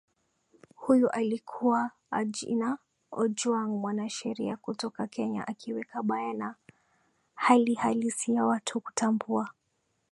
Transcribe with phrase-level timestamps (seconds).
[0.75, 2.77] huyu alikuwa ajina
[3.11, 6.55] ojwang mwanasheria kutoka kenya akiweka bayana
[7.35, 9.49] hali halisi ya watu kutambua